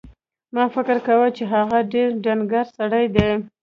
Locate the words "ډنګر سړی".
2.23-3.05